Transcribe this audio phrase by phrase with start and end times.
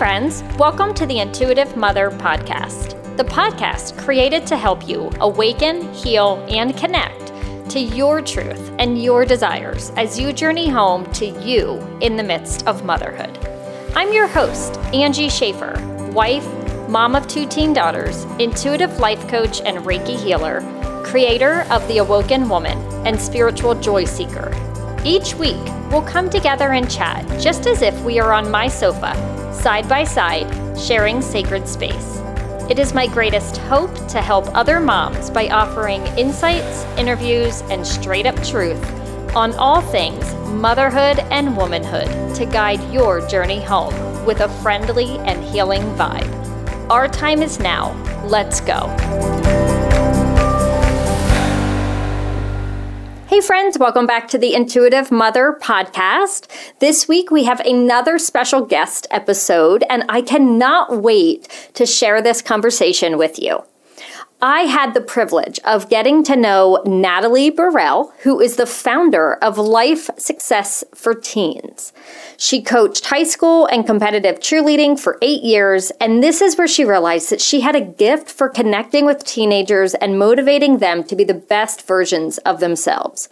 [0.00, 0.42] friends.
[0.56, 6.74] Welcome to the Intuitive Mother Podcast, the podcast created to help you awaken, heal, and
[6.74, 7.34] connect
[7.68, 12.66] to your truth and your desires as you journey home to you in the midst
[12.66, 13.38] of motherhood.
[13.94, 15.74] I'm your host, Angie Schaefer,
[16.14, 16.48] wife,
[16.88, 20.62] mom of two teen daughters, intuitive life coach and Reiki healer,
[21.04, 24.69] creator of The Awoken Woman, and spiritual joy seeker.
[25.04, 29.14] Each week, we'll come together and chat just as if we are on my sofa
[29.54, 30.46] side by side,
[30.78, 32.20] sharing sacred space.
[32.68, 38.26] It is my greatest hope to help other moms by offering insights, interviews, and straight
[38.26, 38.82] up truth
[39.34, 43.94] on all things motherhood and womanhood to guide your journey home
[44.26, 46.90] with a friendly and healing vibe.
[46.90, 47.94] Our time is now.
[48.26, 49.69] Let's go.
[53.30, 56.48] Hey, friends, welcome back to the Intuitive Mother podcast.
[56.80, 62.42] This week we have another special guest episode, and I cannot wait to share this
[62.42, 63.62] conversation with you.
[64.42, 69.58] I had the privilege of getting to know Natalie Borrell, who is the founder of
[69.58, 71.92] Life Success for Teens.
[72.38, 76.86] She coached high school and competitive cheerleading for eight years, and this is where she
[76.86, 81.24] realized that she had a gift for connecting with teenagers and motivating them to be
[81.24, 83.28] the best versions of themselves.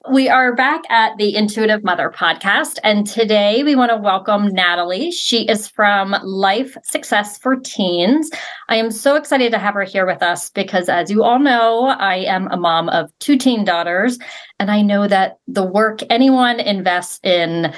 [0.09, 5.11] We are back at the Intuitive Mother podcast, and today we want to welcome Natalie.
[5.11, 8.31] She is from Life Success for Teens.
[8.67, 11.85] I am so excited to have her here with us because, as you all know,
[11.85, 14.17] I am a mom of two teen daughters,
[14.59, 17.71] and I know that the work anyone invests in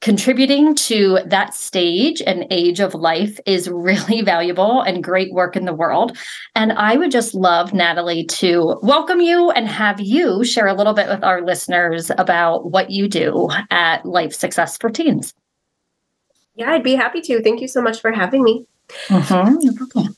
[0.00, 5.66] contributing to that stage and age of life is really valuable and great work in
[5.66, 6.16] the world.
[6.54, 10.94] And I would just love, Natalie, to welcome you and have you share a little
[10.94, 15.34] bit with our listeners about what you do at Life Success for Teens.
[16.54, 17.42] Yeah, I'd be happy to.
[17.42, 18.66] Thank you so much for having me.
[19.08, 20.12] Mm-hmm.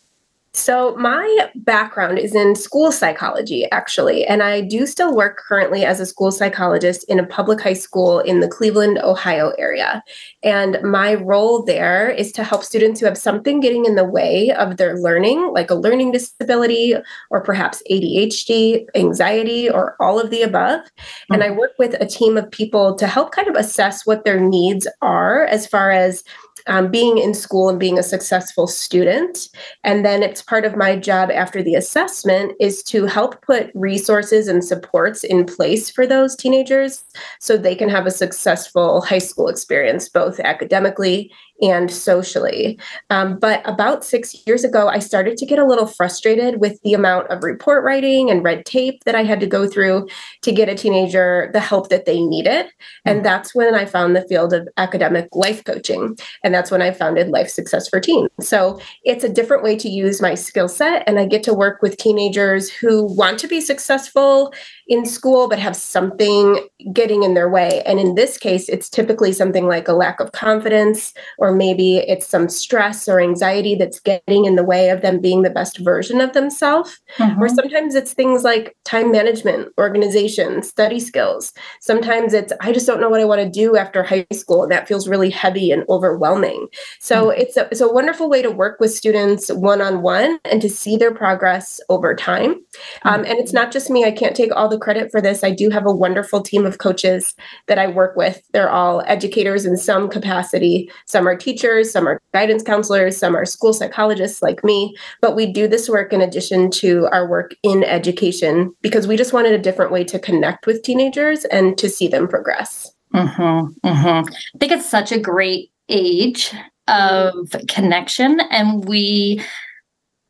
[0.55, 5.99] So, my background is in school psychology, actually, and I do still work currently as
[5.99, 10.05] a school psychologist in a public high school in the Cleveland, Ohio area.
[10.43, 14.51] And my role there is to help students who have something getting in the way
[14.51, 16.97] of their learning, like a learning disability
[17.31, 20.81] or perhaps ADHD, anxiety, or all of the above.
[20.81, 21.35] Mm-hmm.
[21.35, 24.39] And I work with a team of people to help kind of assess what their
[24.39, 26.25] needs are as far as
[26.67, 29.49] um, being in school and being a successful student.
[29.85, 34.49] And then it's part of my job after the assessment is to help put resources
[34.49, 37.05] and supports in place for those teenagers
[37.41, 42.79] so they can have a successful high school experience, both academically and socially.
[43.09, 46.93] Um, but about six years ago, I started to get a little frustrated with the
[46.93, 50.09] amount of report writing and red tape that I had to go through
[50.43, 52.67] to get a teenager the help that they needed.
[53.05, 53.23] And mm.
[53.23, 56.19] that's when I found the field of academic life coaching.
[56.43, 58.29] And that's when I founded Life Success for Teens.
[58.41, 61.05] So it's a different way to use my skill set.
[61.07, 64.53] And I get to work with teenagers who want to be successful
[64.89, 67.83] in school but have something getting in their way.
[67.87, 72.27] And in this case, it's typically something like a lack of confidence, or maybe it's
[72.27, 76.21] some stress or anxiety that's getting in the way of them being the best version
[76.21, 77.01] of themselves.
[77.19, 77.43] Mm-hmm.
[77.43, 81.53] Or sometimes it's things like time management, organization, study skills.
[81.81, 84.63] Sometimes it's, I just don't know what I want to do after high school.
[84.65, 86.67] And that feels really heavy and overwhelming.
[87.01, 87.41] So mm-hmm.
[87.41, 90.69] it's, a, it's a wonderful way to work with students one on one and to
[90.69, 92.55] see their progress over time.
[92.55, 93.09] Mm-hmm.
[93.09, 95.45] Um, and it's not just me, I can't take all the credit for this.
[95.45, 97.35] I do have a wonderful team of coaches
[97.69, 98.43] that I work with.
[98.53, 100.91] They're all educators in some capacity.
[101.07, 104.95] Some are teachers, some are guidance counselors, some are school psychologists like me.
[105.21, 109.33] But we do this work in addition to our work in education because we just
[109.33, 112.93] wanted a different way to connect with teenagers and to see them progress.
[113.15, 114.35] Mm-hmm, mm-hmm.
[114.55, 116.53] I think it's such a great age
[116.89, 117.35] of
[117.69, 118.41] connection.
[118.51, 119.41] And we,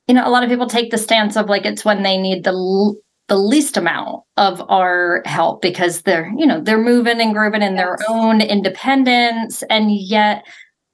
[0.08, 2.44] you know, a lot of people take the stance of like it's when they need
[2.44, 2.52] the
[3.32, 7.76] the least amount of our help because they're, you know, they're moving and grooving in
[7.76, 7.80] yes.
[7.82, 9.62] their own independence.
[9.70, 10.44] And yet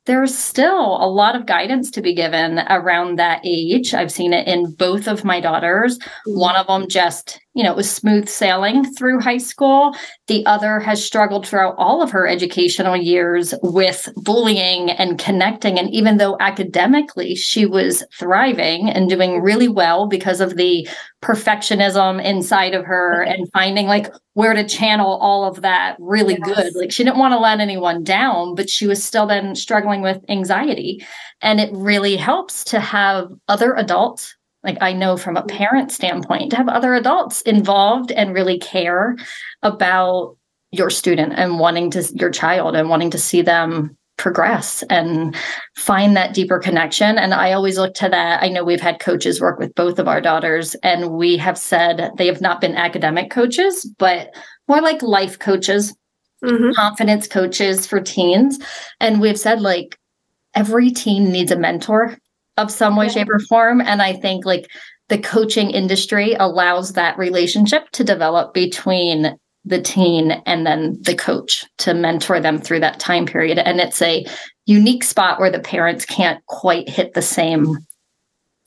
[0.07, 3.93] there's still a lot of guidance to be given around that age.
[3.93, 5.99] I've seen it in both of my daughters.
[5.99, 6.39] Mm-hmm.
[6.39, 9.93] One of them just, you know, it was smooth sailing through high school.
[10.29, 15.77] The other has struggled throughout all of her educational years with bullying and connecting.
[15.77, 20.89] And even though academically she was thriving and doing really well because of the
[21.21, 23.33] perfectionism inside of her mm-hmm.
[23.33, 26.55] and finding like where to channel all of that really yes.
[26.55, 26.77] good.
[26.77, 30.25] Like she didn't want to let anyone down, but she was still then struggling with
[30.29, 31.05] anxiety.
[31.41, 36.51] And it really helps to have other adults, like I know from a parent standpoint,
[36.51, 39.17] to have other adults involved and really care
[39.63, 40.37] about
[40.71, 45.37] your student and wanting to your child and wanting to see them progress and
[45.77, 47.19] find that deeper connection.
[47.19, 48.43] And I always look to that.
[48.43, 52.11] I know we've had coaches work with both of our daughters, and we have said
[52.19, 54.35] they have not been academic coaches, but
[54.67, 55.97] more like life coaches,
[56.45, 56.73] mm-hmm.
[56.73, 58.59] confidence coaches for teens.
[58.99, 59.97] And we've said, like,
[60.53, 62.19] every teen needs a mentor
[62.59, 63.13] of some way, yeah.
[63.13, 63.81] shape, or form.
[63.81, 64.69] And I think, like,
[65.09, 69.35] the coaching industry allows that relationship to develop between
[69.65, 73.59] the teen and then the coach to mentor them through that time period.
[73.59, 74.27] And it's a
[74.67, 77.79] unique spot where the parents can't quite hit the same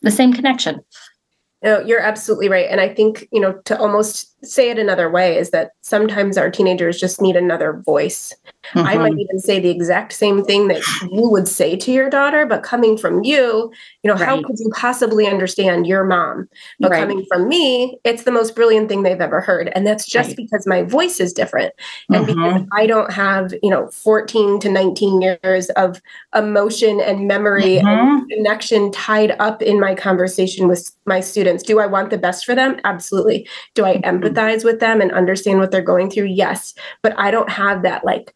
[0.01, 0.81] the same connection.
[1.63, 2.67] No, you're absolutely right.
[2.69, 6.49] And I think, you know, to almost say it another way is that sometimes our
[6.49, 8.33] teenagers just need another voice.
[8.73, 8.87] Mm-hmm.
[8.87, 9.19] I might mm-hmm.
[9.19, 10.81] even say the exact same thing that
[11.11, 13.71] you would say to your daughter, but coming from you,
[14.03, 14.25] you know, right.
[14.25, 16.47] how could you possibly understand your mom?
[16.79, 17.01] But right.
[17.01, 19.71] coming from me, it's the most brilliant thing they've ever heard.
[19.75, 20.37] And that's just right.
[20.37, 21.73] because my voice is different.
[22.09, 22.43] And mm-hmm.
[22.43, 26.01] because I don't have, you know, 14 to 19 years of
[26.35, 27.87] emotion and memory mm-hmm.
[27.87, 31.50] and connection tied up in my conversation with my students.
[31.57, 32.79] Do I want the best for them?
[32.83, 33.47] Absolutely.
[33.75, 34.31] Do I empathize?
[34.41, 38.03] empathize with them and understand what they're going through yes but i don't have that
[38.03, 38.33] like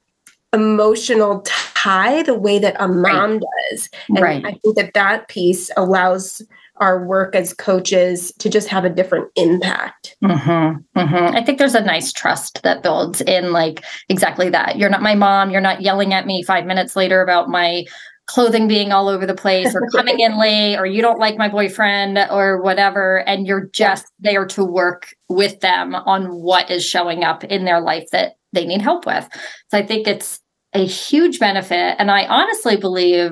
[0.54, 3.42] emotional tie the way that a mom right.
[3.70, 4.46] does and right.
[4.46, 6.42] i think that that piece allows
[6.78, 10.18] our work as coaches to just have a different impact.
[10.22, 11.36] Mm-hmm, mm-hmm.
[11.38, 14.78] I think there's a nice trust that builds in like exactly that.
[14.78, 15.52] You're not my mom.
[15.52, 17.86] You're not yelling at me five minutes later about my
[18.28, 21.48] clothing being all over the place or coming in late or you don't like my
[21.48, 27.24] boyfriend or whatever and you're just there to work with them on what is showing
[27.24, 29.28] up in their life that they need help with.
[29.70, 30.40] So i think it's
[30.74, 33.32] a huge benefit and i honestly believe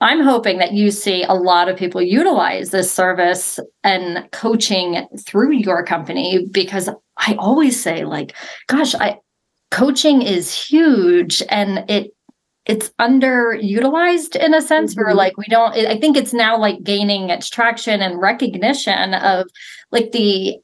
[0.00, 5.52] i'm hoping that you see a lot of people utilize this service and coaching through
[5.52, 8.34] your company because i always say like
[8.66, 9.18] gosh i
[9.70, 12.10] coaching is huge and it
[12.68, 15.04] it's underutilized in a sense mm-hmm.
[15.04, 19.48] where like we don't i think it's now like gaining its traction and recognition of
[19.90, 20.56] like the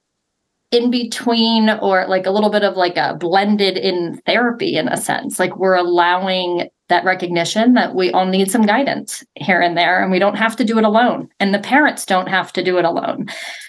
[0.75, 4.97] in between or like a little bit of like a blended in therapy in a
[4.97, 5.39] sense.
[5.39, 10.11] Like we're allowing that recognition that we all need some guidance here and there and
[10.11, 11.29] we don't have to do it alone.
[11.39, 13.27] And the parents don't have to do it alone.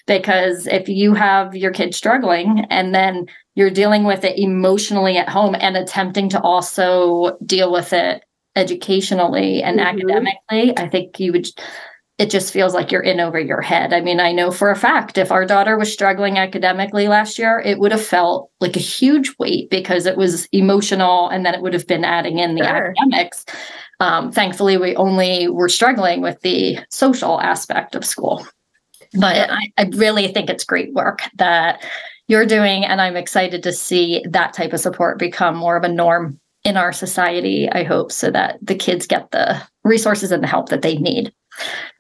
[0.07, 5.29] Because if you have your kid struggling and then you're dealing with it emotionally at
[5.29, 8.24] home and attempting to also deal with it
[8.55, 9.88] educationally and mm-hmm.
[9.88, 11.47] academically, I think you would
[12.17, 13.91] it just feels like you're in over your head.
[13.91, 17.62] I mean, I know for a fact if our daughter was struggling academically last year,
[17.65, 21.62] it would have felt like a huge weight because it was emotional and then it
[21.62, 22.93] would have been adding in the sure.
[22.93, 23.45] academics.
[24.00, 28.47] Um, thankfully, we only were struggling with the social aspect of school.
[29.13, 31.83] But I, I really think it's great work that
[32.27, 32.85] you're doing.
[32.85, 36.75] And I'm excited to see that type of support become more of a norm in
[36.75, 40.81] our society, I hope, so that the kids get the resources and the help that
[40.81, 41.31] they need.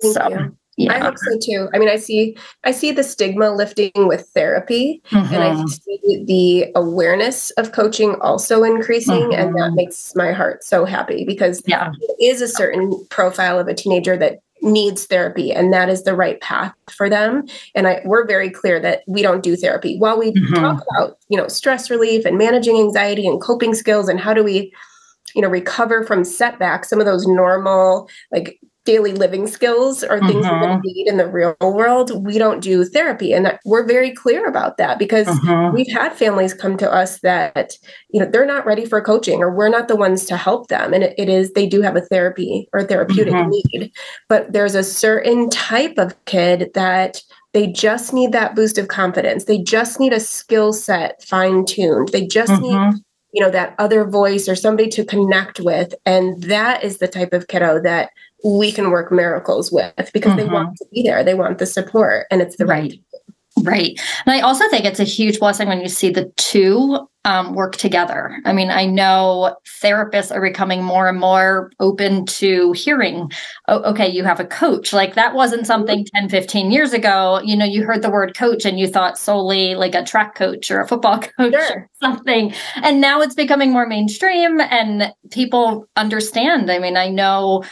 [0.01, 0.57] Thank so you.
[0.77, 0.93] Yeah.
[0.93, 1.69] I hope so too.
[1.73, 5.33] I mean, I see I see the stigma lifting with therapy mm-hmm.
[5.33, 5.67] and I mm-hmm.
[5.67, 9.39] see the awareness of coaching also increasing mm-hmm.
[9.39, 9.75] and that mm-hmm.
[9.75, 11.93] makes my heart so happy because yeah.
[12.01, 16.15] it is a certain profile of a teenager that needs therapy and that is the
[16.15, 17.45] right path for them
[17.75, 20.55] and I, we're very clear that we don't do therapy while we mm-hmm.
[20.55, 24.43] talk about you know stress relief and managing anxiety and coping skills and how do
[24.43, 24.73] we
[25.35, 30.45] you know recover from setbacks some of those normal like daily living skills or things
[30.45, 30.55] mm-hmm.
[30.55, 33.33] we're going to need in the real world, we don't do therapy.
[33.33, 35.75] And we're very clear about that because mm-hmm.
[35.75, 37.73] we've had families come to us that,
[38.09, 40.93] you know, they're not ready for coaching or we're not the ones to help them.
[40.93, 43.49] And it, it is, they do have a therapy or therapeutic mm-hmm.
[43.49, 43.91] need,
[44.29, 47.21] but there's a certain type of kid that
[47.53, 49.45] they just need that boost of confidence.
[49.45, 52.09] They just need a skill set fine tuned.
[52.09, 52.97] They just need mm-hmm.
[53.31, 57.33] you know that other voice or somebody to connect with and that is the type
[57.33, 58.09] of kiddo that
[58.45, 60.37] we can work miracles with because mm-hmm.
[60.37, 61.23] they want to be there.
[61.23, 62.81] They want the support and it's the right.
[62.83, 62.99] right.
[63.61, 63.97] Right.
[64.25, 67.77] And I also think it's a huge blessing when you see the two um, work
[67.77, 68.37] together.
[68.43, 73.31] I mean, I know therapists are becoming more and more open to hearing,
[73.69, 74.91] oh, okay, you have a coach.
[74.91, 76.27] Like that wasn't something mm-hmm.
[76.27, 77.39] 10, 15 years ago.
[77.45, 80.69] You know, you heard the word coach and you thought solely like a track coach
[80.69, 81.77] or a football coach sure.
[81.77, 82.53] or something.
[82.83, 86.69] And now it's becoming more mainstream and people understand.
[86.69, 87.63] I mean, I know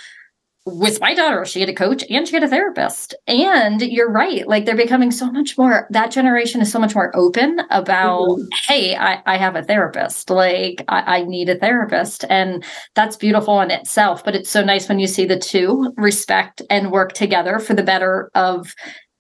[0.66, 3.16] with my daughter, she had a coach and she had a therapist.
[3.28, 4.48] And you're right.
[4.48, 8.48] Like they're becoming so much more, that generation is so much more open about, mm-hmm.
[8.68, 10.30] hey, I, I, have a therapist.
[10.30, 12.24] Like I, I need a therapist.
[12.30, 12.64] And
[12.96, 14.24] that's beautiful in itself.
[14.24, 17.84] But it's so nice when you see the two respect and work together for the
[17.84, 18.74] better of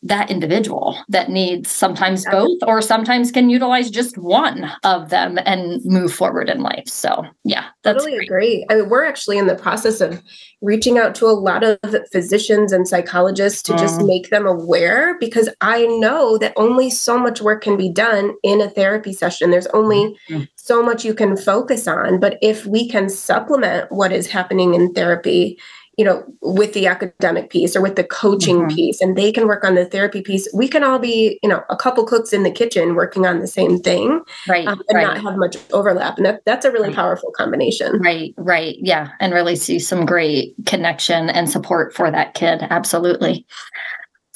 [0.03, 5.83] that individual that needs sometimes both or sometimes can utilize just one of them and
[5.85, 6.87] move forward in life.
[6.87, 8.65] So yeah that's totally agree.
[8.69, 10.21] I mean, we're actually in the process of
[10.61, 11.79] reaching out to a lot of
[12.11, 13.79] physicians and psychologists to mm.
[13.79, 18.33] just make them aware because i know that only so much work can be done
[18.43, 19.51] in a therapy session.
[19.51, 20.47] There's only mm.
[20.55, 22.19] so much you can focus on.
[22.19, 25.59] But if we can supplement what is happening in therapy
[25.97, 28.75] you know, with the academic piece or with the coaching mm-hmm.
[28.75, 30.47] piece, and they can work on the therapy piece.
[30.53, 33.47] We can all be, you know, a couple cooks in the kitchen working on the
[33.47, 34.67] same thing, right?
[34.67, 35.03] Um, and right.
[35.03, 36.95] not have much overlap, and that, that's a really right.
[36.95, 37.99] powerful combination.
[38.01, 42.65] Right, right, yeah, and really see some great connection and support for that kid.
[42.69, 43.45] Absolutely.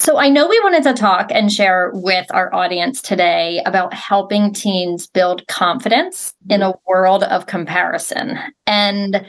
[0.00, 4.52] So I know we wanted to talk and share with our audience today about helping
[4.52, 9.26] teens build confidence in a world of comparison and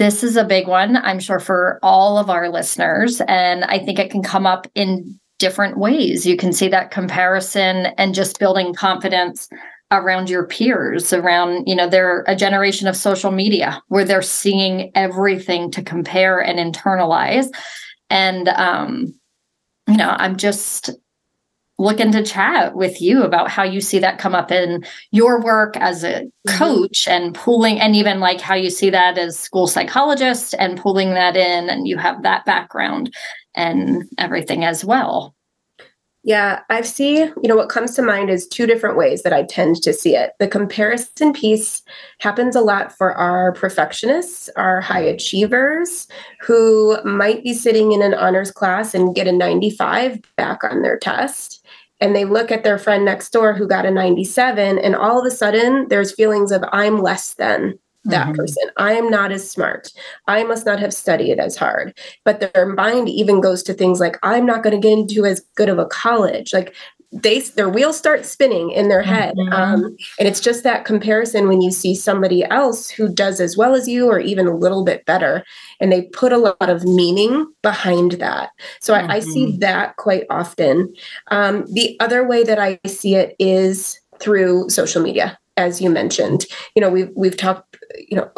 [0.00, 3.20] this is a big one, I'm sure, for all of our listeners.
[3.28, 6.24] And I think it can come up in different ways.
[6.24, 9.46] You can see that comparison and just building confidence
[9.92, 14.92] around your peers around you know they're a generation of social media where they're seeing
[14.94, 17.48] everything to compare and internalize
[18.08, 19.12] and um
[19.88, 20.90] you know i'm just
[21.80, 25.76] looking to chat with you about how you see that come up in your work
[25.78, 26.58] as a mm-hmm.
[26.58, 31.14] coach and pulling and even like how you see that as school psychologist and pulling
[31.14, 33.12] that in and you have that background
[33.54, 35.34] and everything as well
[36.22, 39.44] yeah, I see, you know, what comes to mind is two different ways that I
[39.44, 40.32] tend to see it.
[40.38, 41.82] The comparison piece
[42.18, 46.08] happens a lot for our perfectionists, our high achievers
[46.42, 50.98] who might be sitting in an honors class and get a 95 back on their
[50.98, 51.59] test
[52.00, 55.26] and they look at their friend next door who got a 97 and all of
[55.26, 58.36] a sudden there's feelings of i'm less than that mm-hmm.
[58.36, 58.70] person.
[58.76, 59.92] I am not as smart.
[60.26, 61.98] I must not have studied as hard.
[62.24, 65.40] But their mind even goes to things like i'm not going to get into as
[65.56, 66.52] good of a college.
[66.52, 66.74] Like
[67.12, 69.52] they their wheels start spinning in their head mm-hmm.
[69.52, 73.74] um, and it's just that comparison when you see somebody else who does as well
[73.74, 75.44] as you or even a little bit better
[75.80, 78.50] and they put a lot of meaning behind that
[78.80, 79.10] so mm-hmm.
[79.10, 79.58] I, I, see mm-hmm.
[79.58, 80.92] that quite often
[81.28, 86.44] um, the other way that i see it is through social media as you mentioned
[86.76, 87.76] you know we've we've talked
[88.08, 88.30] you know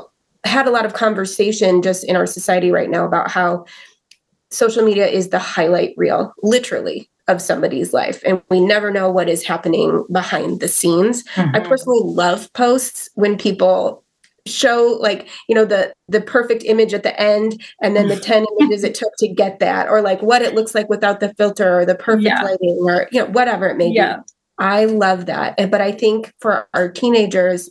[0.45, 3.65] had a lot of conversation just in our society right now about how
[4.51, 9.29] social media is the highlight reel literally of somebody's life and we never know what
[9.29, 11.55] is happening behind the scenes mm-hmm.
[11.55, 14.03] i personally love posts when people
[14.47, 18.45] show like you know the the perfect image at the end and then the 10
[18.61, 21.79] images it took to get that or like what it looks like without the filter
[21.79, 22.43] or the perfect yeah.
[22.43, 24.17] lighting or you know whatever it may yeah.
[24.17, 24.23] be
[24.59, 27.71] i love that but i think for our teenagers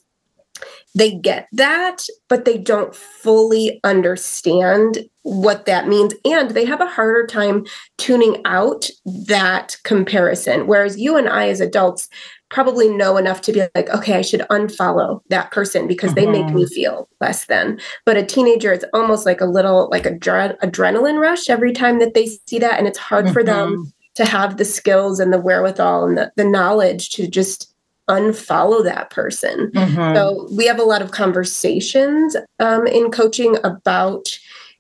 [0.94, 6.14] they get that, but they don't fully understand what that means.
[6.26, 7.66] And they have a harder time
[7.98, 10.68] tuning out that comparison.
[10.68, 12.10] Whereas you and I, as adults,
[12.50, 16.32] probably know enough to be like, okay, I should unfollow that person because mm-hmm.
[16.32, 16.74] they make me mm-hmm.
[16.74, 17.80] feel less than.
[18.06, 22.00] But a teenager, it's almost like a little like a adre- adrenaline rush every time
[22.00, 22.78] that they see that.
[22.78, 23.34] And it's hard mm-hmm.
[23.34, 23.90] for them mm-hmm.
[24.16, 27.71] to have the skills and the wherewithal and the, the knowledge to just
[28.10, 29.72] unfollow that person.
[29.72, 30.16] Mm-hmm.
[30.16, 34.28] So we have a lot of conversations um, in coaching about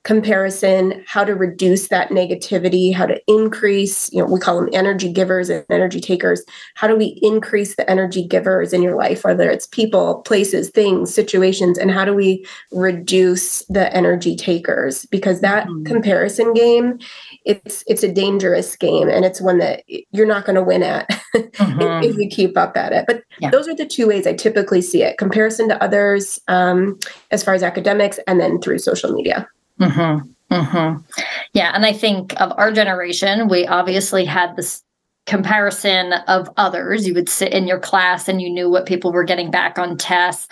[0.03, 5.11] comparison, how to reduce that negativity, how to increase, you know, we call them energy
[5.11, 6.43] givers and energy takers.
[6.73, 11.13] How do we increase the energy givers in your life, whether it's people, places, things,
[11.13, 15.05] situations, and how do we reduce the energy takers?
[15.05, 15.83] Because that mm-hmm.
[15.83, 16.97] comparison game,
[17.45, 21.09] it's it's a dangerous game and it's one that you're not going to win at
[21.35, 22.03] mm-hmm.
[22.03, 23.05] if you keep up at it.
[23.07, 23.49] But yeah.
[23.49, 26.99] those are the two ways I typically see it: comparison to others, um,
[27.31, 29.47] as far as academics, and then through social media.
[29.79, 30.29] Mm-hmm.
[30.53, 31.01] Mm-hmm.
[31.53, 31.71] Yeah.
[31.73, 34.83] And I think of our generation, we obviously had this
[35.25, 37.07] comparison of others.
[37.07, 39.97] You would sit in your class and you knew what people were getting back on
[39.97, 40.47] tests.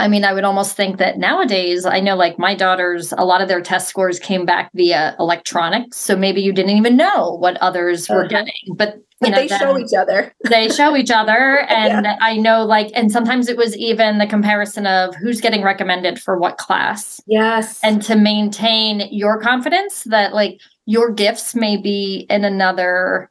[0.00, 3.42] I mean, I would almost think that nowadays, I know like my daughters, a lot
[3.42, 5.98] of their test scores came back via electronics.
[5.98, 8.28] So maybe you didn't even know what others were uh-huh.
[8.28, 8.74] getting.
[8.74, 10.34] But you know, they show each other.
[10.48, 11.60] they show each other.
[11.68, 12.16] And yeah.
[12.22, 16.38] I know like, and sometimes it was even the comparison of who's getting recommended for
[16.38, 17.20] what class.
[17.26, 17.78] Yes.
[17.82, 23.30] And to maintain your confidence that like your gifts may be in another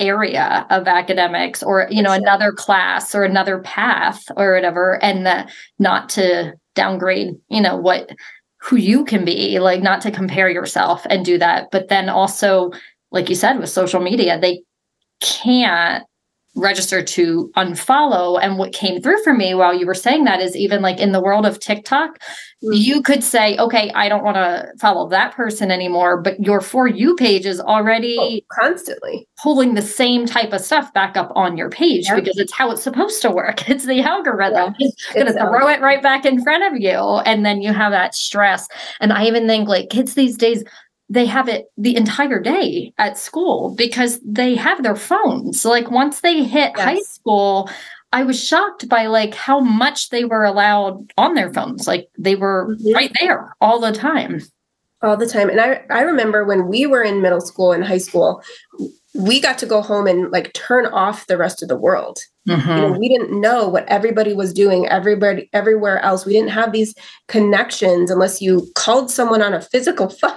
[0.00, 2.18] area of academics or you know sure.
[2.18, 8.10] another class or another path or whatever and that not to downgrade you know what
[8.60, 12.70] who you can be like not to compare yourself and do that but then also
[13.10, 14.62] like you said with social media they
[15.20, 16.04] can't
[16.54, 18.38] register to unfollow.
[18.40, 21.12] And what came through for me while you were saying that is even like in
[21.12, 22.72] the world of TikTok, mm-hmm.
[22.72, 26.86] you could say, okay, I don't want to follow that person anymore, but your For
[26.86, 31.56] You page is already oh, constantly pulling the same type of stuff back up on
[31.56, 33.68] your page because it's how it's supposed to work.
[33.72, 34.74] It's the algorithm.
[34.78, 36.98] Yeah, it's going to throw it right back in front of you.
[37.24, 38.68] And then you have that stress.
[39.00, 40.62] And I even think like kids these days,
[41.12, 45.62] they have it the entire day at school because they have their phones.
[45.62, 46.84] Like once they hit yes.
[46.84, 47.68] high school,
[48.12, 51.86] I was shocked by like how much they were allowed on their phones.
[51.86, 52.94] Like they were mm-hmm.
[52.94, 54.40] right there all the time.
[55.02, 55.50] All the time.
[55.50, 58.42] And I, I remember when we were in middle school and high school,
[59.14, 62.20] we got to go home and like turn off the rest of the world.
[62.48, 62.70] Mm-hmm.
[62.70, 66.24] You know, we didn't know what everybody was doing, everybody everywhere else.
[66.24, 66.94] We didn't have these
[67.28, 70.32] connections unless you called someone on a physical phone.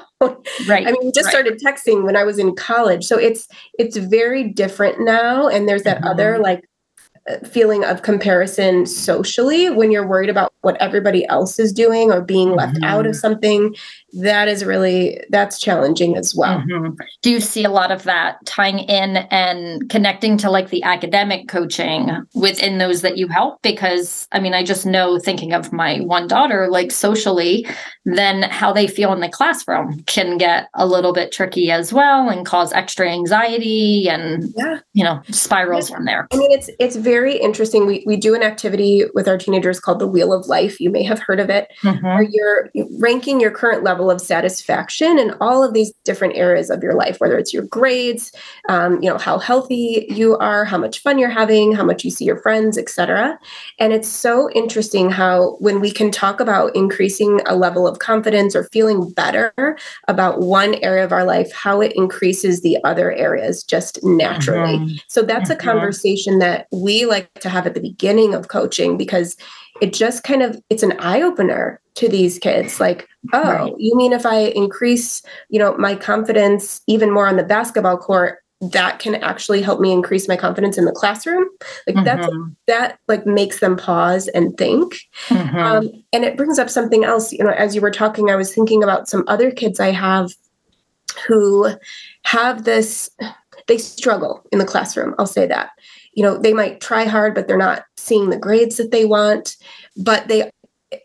[0.68, 0.88] Right.
[0.88, 1.32] I mean, we just right.
[1.32, 3.04] started texting when I was in college.
[3.06, 5.48] So it's it's very different now.
[5.48, 6.08] And there's that mm-hmm.
[6.08, 6.64] other like
[7.44, 12.52] feeling of comparison socially when you're worried about what everybody else is doing or being
[12.52, 12.84] left mm-hmm.
[12.84, 13.20] out of mm-hmm.
[13.20, 13.76] something
[14.14, 16.94] that is really that's challenging as well mm-hmm.
[17.24, 21.48] do you see a lot of that tying in and connecting to like the academic
[21.48, 26.00] coaching within those that you help because i mean i just know thinking of my
[26.02, 27.68] one daughter like socially
[28.06, 32.30] then how they feel in the classroom can get a little bit tricky as well
[32.30, 35.96] and cause extra anxiety and yeah you know spirals yeah.
[35.96, 39.38] from there i mean it's it's very interesting we, we do an activity with our
[39.38, 42.06] teenagers called the wheel of life you may have heard of it mm-hmm.
[42.06, 46.70] where you're ranking your current level level of satisfaction in all of these different areas
[46.70, 48.32] of your life, whether it's your grades,
[48.68, 52.12] um, you know, how healthy you are, how much fun you're having, how much you
[52.12, 53.40] see your friends, etc.
[53.80, 58.56] And it's so interesting how when we can talk about increasing a level of confidence
[58.56, 63.64] or feeling better about one area of our life, how it increases the other areas
[63.64, 64.78] just naturally.
[64.78, 64.96] Mm-hmm.
[65.08, 65.60] So that's mm-hmm.
[65.60, 69.36] a conversation that we like to have at the beginning of coaching because
[69.82, 73.74] it just kind of it's an eye opener to these kids like oh right.
[73.78, 78.40] you mean if i increase you know my confidence even more on the basketball court
[78.62, 81.46] that can actually help me increase my confidence in the classroom
[81.88, 82.06] like mm-hmm.
[82.06, 82.28] that's
[82.68, 84.96] that like makes them pause and think
[85.28, 85.58] mm-hmm.
[85.58, 88.54] um, and it brings up something else you know as you were talking i was
[88.54, 90.32] thinking about some other kids i have
[91.28, 91.70] who
[92.24, 93.10] have this
[93.68, 95.72] they struggle in the classroom i'll say that
[96.16, 99.58] you know they might try hard but they're not seeing the grades that they want
[99.98, 100.50] but they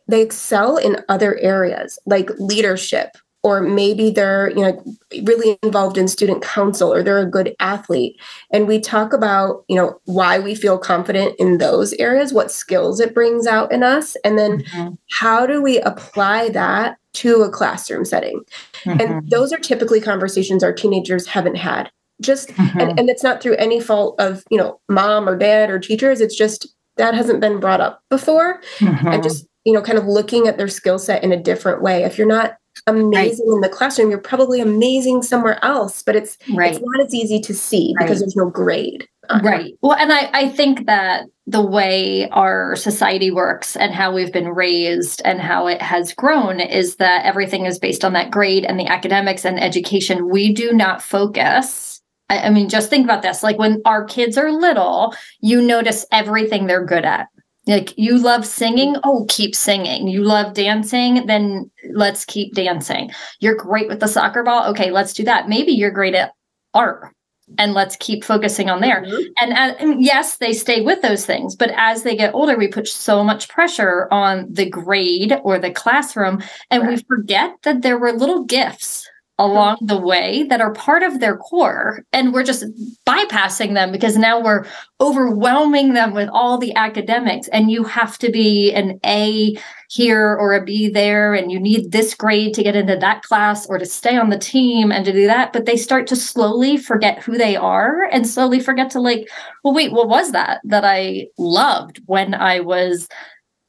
[0.09, 4.85] they excel in other areas like leadership or maybe they're you know
[5.23, 8.21] really involved in student council or they're a good athlete
[8.53, 13.01] and we talk about you know why we feel confident in those areas what skills
[13.01, 14.95] it brings out in us and then mm-hmm.
[15.11, 18.41] how do we apply that to a classroom setting
[18.85, 19.01] mm-hmm.
[19.01, 22.79] and those are typically conversations our teenagers haven't had just mm-hmm.
[22.79, 26.21] and, and it's not through any fault of you know mom or dad or teachers
[26.21, 29.09] it's just that hasn't been brought up before mm-hmm.
[29.09, 32.05] and just you know kind of looking at their skill set in a different way
[32.05, 32.57] if you're not
[32.87, 33.55] amazing right.
[33.57, 36.73] in the classroom you're probably amazing somewhere else but it's right.
[36.73, 38.07] it's not as easy to see right.
[38.07, 39.07] because there's no grade
[39.43, 44.33] right well and I, I think that the way our society works and how we've
[44.33, 48.65] been raised and how it has grown is that everything is based on that grade
[48.65, 51.90] and the academics and education we do not focus
[52.31, 53.43] I, I mean, just think about this.
[53.43, 57.29] Like when our kids are little, you notice everything they're good at.
[57.67, 60.09] Like you love singing, oh, keep singing.
[60.09, 63.11] You love dancing, then let's keep dancing.
[63.41, 65.49] You're great with the soccer ball, okay, let's do that.
[65.49, 66.33] Maybe you're great at
[66.73, 67.15] art
[67.59, 69.03] and let's keep focusing on there.
[69.03, 69.33] Mm-hmm.
[69.41, 72.69] And, uh, and, yes, they stay with those things, but as they get older, we
[72.69, 76.91] put so much pressure on the grade or the classroom, and right.
[76.91, 79.09] we forget that there were little gifts
[79.41, 82.63] along the way that are part of their core and we're just
[83.07, 84.67] bypassing them because now we're
[85.01, 89.57] overwhelming them with all the academics and you have to be an A
[89.89, 93.67] here or a B there and you need this grade to get into that class
[93.67, 96.77] or to stay on the team and to do that but they start to slowly
[96.77, 99.27] forget who they are and slowly forget to like
[99.65, 103.09] well wait what was that that I loved when I was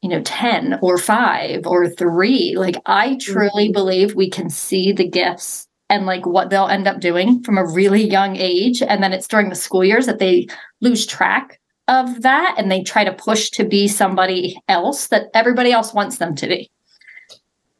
[0.02, 3.74] you know 10 or 5 or 3 like i truly mm-hmm.
[3.74, 7.66] believe we can see the gifts and like what they'll end up doing from a
[7.66, 10.48] really young age and then it's during the school years that they
[10.80, 15.72] lose track of that and they try to push to be somebody else that everybody
[15.72, 16.70] else wants them to be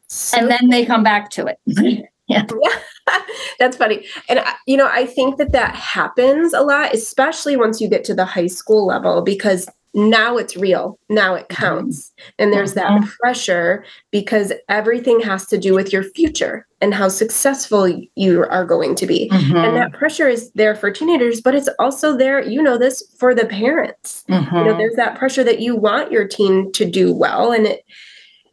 [0.08, 1.60] so, and then they come back to it
[2.28, 2.46] yeah.
[2.62, 3.20] yeah.
[3.60, 4.06] That's funny.
[4.30, 8.14] And, you know, I think that that happens a lot, especially once you get to
[8.14, 11.62] the high school level, because now it's real now it mm-hmm.
[11.62, 13.10] counts and there's that mm-hmm.
[13.22, 18.96] pressure because everything has to do with your future and how successful you are going
[18.96, 19.58] to be mm-hmm.
[19.58, 23.36] and that pressure is there for teenagers but it's also there you know this for
[23.36, 24.56] the parents mm-hmm.
[24.56, 27.84] you know there's that pressure that you want your teen to do well and it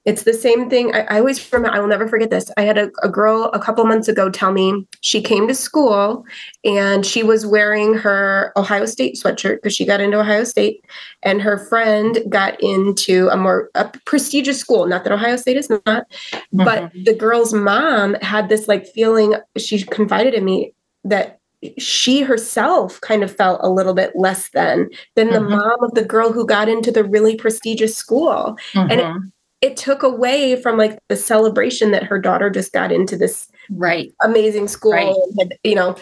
[0.09, 0.95] it's the same thing.
[0.95, 2.51] I, I always remember, I will never forget this.
[2.57, 6.25] I had a, a girl a couple months ago tell me she came to school
[6.65, 10.83] and she was wearing her Ohio State sweatshirt because she got into Ohio State,
[11.23, 14.87] and her friend got into a more a prestigious school.
[14.87, 16.65] Not that Ohio State is not, mm-hmm.
[16.65, 19.35] but the girl's mom had this like feeling.
[19.59, 20.73] She confided in me
[21.05, 21.39] that
[21.77, 25.51] she herself kind of felt a little bit less than than the mm-hmm.
[25.51, 28.91] mom of the girl who got into the really prestigious school, mm-hmm.
[28.91, 29.29] and it, mm-hmm
[29.61, 34.13] it took away from like the celebration that her daughter just got into this right
[34.23, 35.15] amazing school right.
[35.39, 35.97] and had, you know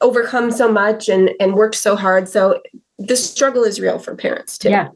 [0.00, 2.60] overcome so much and and worked so hard so
[2.98, 4.88] the struggle is real for parents too yeah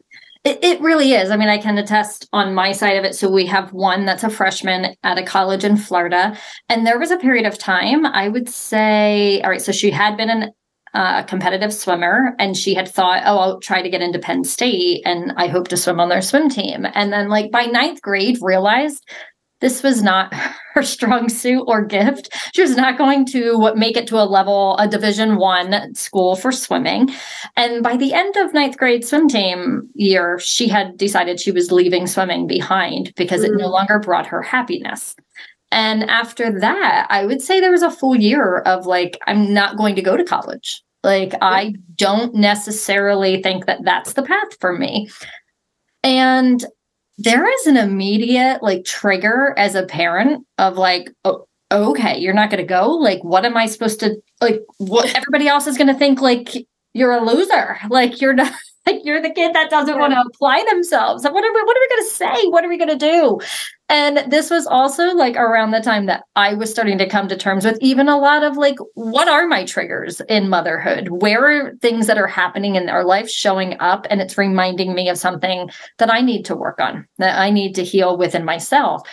[0.47, 1.29] it, it really is.
[1.29, 3.15] I mean, I can attest on my side of it.
[3.15, 6.37] So we have one that's a freshman at a college in Florida.
[6.69, 10.15] And there was a period of time, I would say, all right, so she had
[10.15, 10.53] been an
[10.97, 15.03] a competitive swimmer and she had thought, oh, I'll try to get into Penn State
[15.05, 16.87] and I hope to swim on their swim team.
[16.95, 19.07] And then, like, by ninth grade, realized
[19.61, 20.33] this was not
[20.73, 22.33] her strong suit or gift.
[22.55, 26.51] She was not going to make it to a level, a division one school for
[26.51, 27.09] swimming.
[27.55, 31.71] And by the end of ninth grade swim team year, she had decided she was
[31.71, 33.45] leaving swimming behind because mm.
[33.45, 33.71] it no mm.
[33.71, 35.15] longer brought her happiness.
[35.71, 39.77] And after that, I would say there was a full year of like, I'm not
[39.77, 40.81] going to go to college.
[41.03, 45.09] Like, I don't necessarily think that that's the path for me.
[46.03, 46.65] And
[47.17, 52.49] there is an immediate like trigger as a parent of like, oh, okay, you're not
[52.49, 52.89] going to go.
[52.91, 54.61] Like, what am I supposed to like?
[54.77, 56.53] What everybody else is going to think like
[56.93, 57.77] you're a loser.
[57.89, 58.53] Like, you're not
[58.87, 59.99] like you're the kid that doesn't yeah.
[59.99, 61.23] want to apply themselves.
[61.23, 62.47] What are we, what are we going to say?
[62.47, 63.39] What are we going to do?
[63.89, 67.37] And this was also like around the time that I was starting to come to
[67.37, 71.09] terms with even a lot of like, what are my triggers in motherhood?
[71.09, 74.05] Where are things that are happening in our life showing up?
[74.09, 75.69] And it's reminding me of something
[75.99, 79.07] that I need to work on, that I need to heal within myself.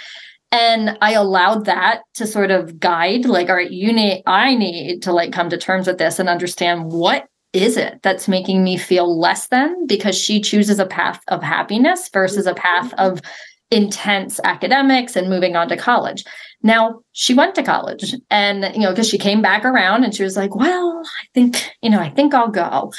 [0.51, 5.03] And I allowed that to sort of guide, like, all right, you need, I need
[5.03, 8.77] to like come to terms with this and understand what is it that's making me
[8.77, 13.23] feel less than because she chooses a path of happiness versus a path of
[13.71, 16.25] intense academics and moving on to college.
[16.63, 20.23] Now, she went to college and, you know, because she came back around and she
[20.23, 22.93] was like, well, I think, you know, I think I'll go.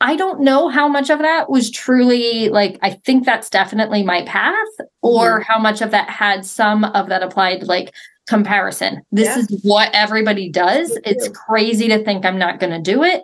[0.00, 4.24] I don't know how much of that was truly like, I think that's definitely my
[4.24, 4.56] path,
[5.00, 5.52] or mm-hmm.
[5.52, 7.94] how much of that had some of that applied like
[8.26, 9.02] comparison.
[9.12, 9.38] This yeah.
[9.38, 10.98] is what everybody does.
[11.04, 13.22] It's crazy to think I'm not going to do it.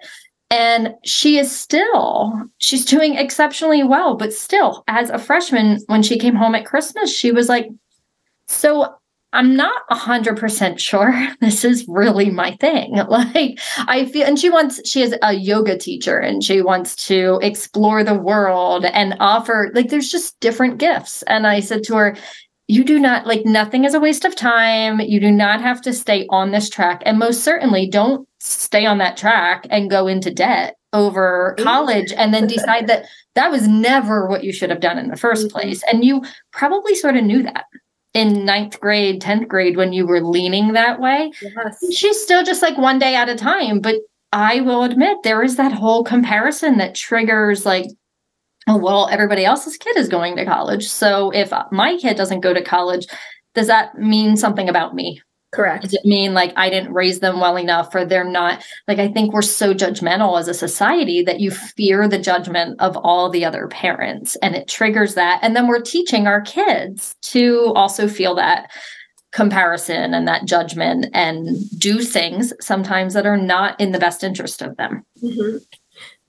[0.50, 6.18] And she is still, she's doing exceptionally well, but still, as a freshman, when she
[6.18, 7.68] came home at Christmas, she was like,
[8.46, 8.94] So
[9.32, 12.96] I'm not 100% sure this is really my thing.
[13.08, 17.38] Like, I feel, and she wants, she is a yoga teacher and she wants to
[17.42, 21.22] explore the world and offer, like, there's just different gifts.
[21.22, 22.16] And I said to her,
[22.68, 25.00] you do not like nothing is a waste of time.
[25.00, 27.02] You do not have to stay on this track.
[27.06, 32.32] And most certainly don't stay on that track and go into debt over college and
[32.32, 35.48] then decide that that was never what you should have done in the 1st mm-hmm.
[35.48, 35.82] place.
[35.90, 37.64] And you probably sort of knew that
[38.14, 41.30] in ninth grade, 10th grade when you were leaning that way.
[41.42, 41.94] Yes.
[41.94, 43.80] She's still just like one day at a time.
[43.80, 43.96] But
[44.32, 47.86] I will admit there is that whole comparison that triggers like
[48.68, 50.86] oh, well, everybody else's kid is going to college.
[50.86, 53.06] So if my kid doesn't go to college,
[53.54, 55.22] does that mean something about me?
[55.50, 55.82] Correct.
[55.82, 59.08] Does it mean like I didn't raise them well enough or they're not like I
[59.08, 63.46] think we're so judgmental as a society that you fear the judgment of all the
[63.46, 65.38] other parents and it triggers that.
[65.42, 68.70] And then we're teaching our kids to also feel that
[69.32, 74.60] comparison and that judgment and do things sometimes that are not in the best interest
[74.60, 75.04] of them.
[75.22, 75.58] Mm-hmm.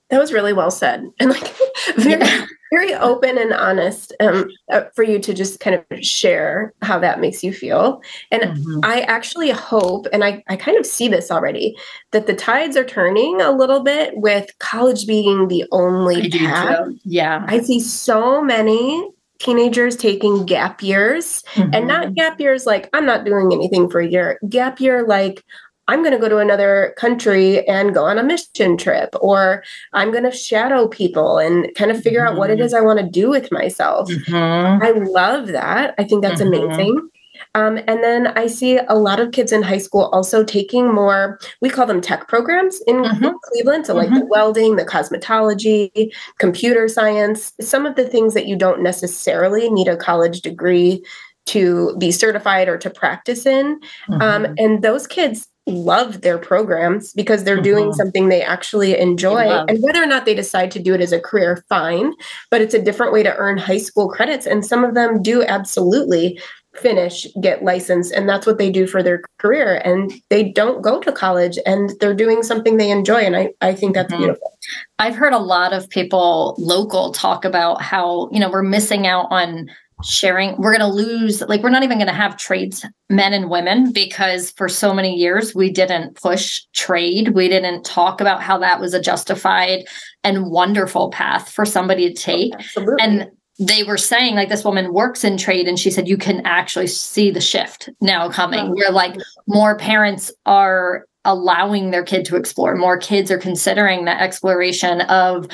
[0.10, 1.06] That was really well said.
[1.19, 1.56] And like
[1.98, 6.74] very yeah very open and honest um, uh, for you to just kind of share
[6.82, 8.02] how that makes you feel.
[8.32, 8.80] And mm-hmm.
[8.84, 11.76] I actually hope, and I, I kind of see this already,
[12.12, 16.89] that the tides are turning a little bit with college being the only path.
[17.04, 17.43] Yeah.
[17.48, 21.74] I see so many teenagers taking gap years mm-hmm.
[21.74, 22.13] and not mm-hmm.
[22.15, 25.45] gap years like i'm not doing anything for a year gap year like
[25.89, 30.12] I'm going to go to another country and go on a mission trip, or I'm
[30.12, 32.34] going to shadow people and kind of figure mm-hmm.
[32.34, 32.75] out what it mm-hmm.
[32.75, 34.08] I want to do with myself.
[34.08, 34.84] Mm-hmm.
[34.84, 35.95] I love that.
[35.97, 36.63] I think that's mm-hmm.
[36.63, 37.10] amazing.
[37.56, 41.39] Um, and then I see a lot of kids in high school also taking more,
[41.62, 43.30] we call them tech programs in mm-hmm.
[43.45, 43.88] Cleveland.
[43.88, 44.30] So, like the mm-hmm.
[44.30, 49.97] welding, the cosmetology, computer science, some of the things that you don't necessarily need a
[49.97, 51.04] college degree
[51.47, 53.80] to be certified or to practice in.
[54.21, 57.63] Um, and those kids love their programs because they're mm-hmm.
[57.63, 59.47] doing something they actually enjoy.
[59.67, 62.13] And whether or not they decide to do it as a career, fine.
[62.49, 64.45] But it's a different way to earn high school credits.
[64.45, 66.39] And some of them do absolutely
[66.75, 69.82] finish, get licensed, and that's what they do for their career.
[69.84, 73.21] And they don't go to college and they're doing something they enjoy.
[73.21, 74.23] And I, I think that's mm-hmm.
[74.23, 74.58] beautiful.
[74.99, 79.27] I've heard a lot of people local talk about how, you know, we're missing out
[79.32, 79.69] on
[80.03, 83.49] sharing we're going to lose like we're not even going to have trades men and
[83.49, 87.29] women because for so many years we didn't push trade.
[87.29, 89.85] We didn't talk about how that was a justified
[90.23, 92.53] and wonderful path for somebody to take.
[92.53, 92.95] Absolutely.
[93.01, 96.41] and they were saying like this woman works in trade and she said you can
[96.45, 98.73] actually see the shift now coming.
[98.73, 104.21] Where like more parents are allowing their kid to explore more kids are considering that
[104.21, 105.47] exploration of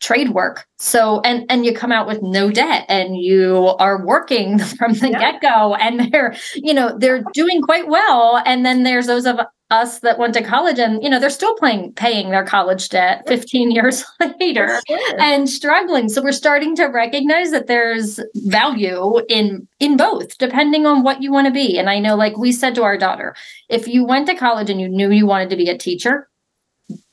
[0.00, 0.66] trade work.
[0.78, 5.10] So and and you come out with no debt and you are working from the
[5.10, 5.18] yeah.
[5.18, 9.98] get-go and they're you know they're doing quite well and then there's those of us
[10.00, 13.70] that went to college and you know they're still paying paying their college debt 15
[13.70, 14.02] years
[14.40, 15.20] later sure.
[15.20, 21.02] and struggling so we're starting to recognize that there's value in in both depending on
[21.02, 23.34] what you want to be and i know like we said to our daughter
[23.68, 26.28] if you went to college and you knew you wanted to be a teacher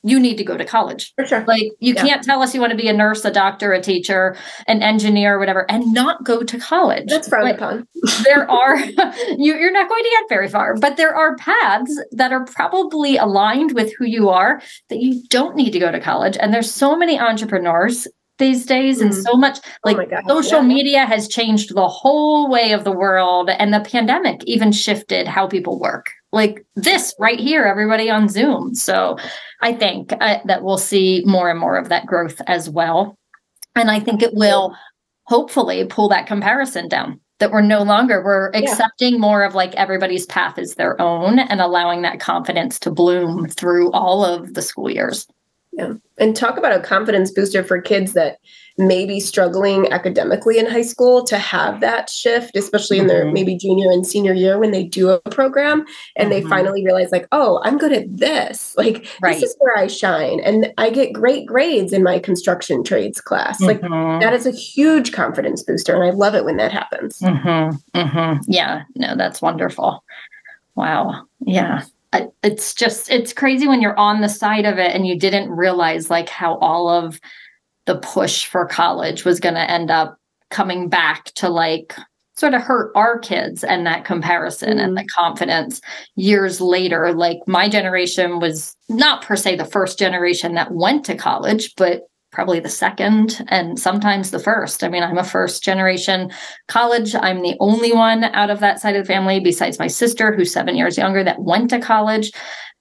[0.06, 1.14] you need to go to college.
[1.16, 1.44] For sure.
[1.48, 2.06] Like you yeah.
[2.06, 4.38] can't tell us you want to be a nurse, a doctor, a teacher,
[4.68, 7.10] an engineer, whatever, and not go to college.
[7.10, 7.88] That's frowned like, upon.
[8.24, 8.78] there are
[9.38, 13.18] you, you're not going to get very far, but there are paths that are probably
[13.18, 16.38] aligned with who you are that you don't need to go to college.
[16.40, 19.24] And there's so many entrepreneurs these days and mm.
[19.24, 20.68] so much oh like oh social yeah.
[20.68, 25.48] media has changed the whole way of the world and the pandemic even shifted how
[25.48, 28.76] people work like this right here everybody on zoom.
[28.76, 29.18] So
[29.62, 33.18] i think uh, that we'll see more and more of that growth as well.
[33.76, 34.76] And i think it will
[35.24, 39.20] hopefully pull that comparison down that we're no longer we're accepting yeah.
[39.20, 43.92] more of like everybody's path is their own and allowing that confidence to bloom through
[43.92, 45.28] all of the school years
[45.78, 45.94] yeah.
[46.18, 48.38] And talk about a confidence booster for kids that
[48.78, 53.34] may be struggling academically in high school to have that shift, especially in their mm-hmm.
[53.34, 55.86] maybe junior and senior year when they do a program
[56.16, 56.44] and mm-hmm.
[56.44, 58.74] they finally realize, like, oh, I'm good at this.
[58.86, 59.34] Like, right.
[59.34, 60.40] this is where I shine.
[60.42, 63.60] And I get great grades in my construction trades class.
[63.60, 63.66] Mm-hmm.
[63.66, 65.96] Like, that is a huge confidence booster.
[65.96, 67.20] And I love it when that happens.
[67.20, 67.98] Mm-hmm.
[67.98, 68.52] Mm-hmm.
[68.52, 68.84] Yeah.
[68.96, 70.04] No, that's wonderful.
[70.76, 71.26] Wow.
[71.40, 71.84] Yeah
[72.44, 76.10] it's just it's crazy when you're on the side of it and you didn't realize
[76.10, 77.20] like how all of
[77.86, 80.18] the push for college was going to end up
[80.50, 81.96] coming back to like
[82.38, 85.08] sort of hurt our kids and that comparison and the mm.
[85.16, 85.82] confidence
[86.16, 91.16] years later like my generation was not per se the first generation that went to
[91.16, 92.04] college but
[92.36, 94.84] probably the second and sometimes the first.
[94.84, 96.32] I mean, I'm a first generation
[96.68, 97.16] college.
[97.16, 100.52] I'm the only one out of that side of the family, besides my sister, who's
[100.52, 102.32] seven years younger, that went to college.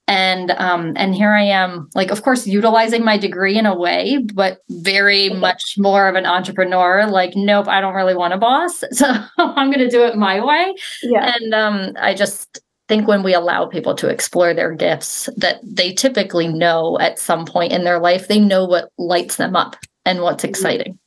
[0.07, 4.19] And um, and here I am, like, of course, utilizing my degree in a way,
[4.35, 7.07] but very much more of an entrepreneur.
[7.07, 9.07] Like, nope, I don't really want a boss, so
[9.39, 10.75] I'm going to do it my way.
[11.01, 11.33] Yeah.
[11.35, 15.91] And um, I just think when we allow people to explore their gifts that they
[15.93, 20.21] typically know at some point in their life they know what lights them up and
[20.21, 20.49] what's mm-hmm.
[20.49, 20.99] exciting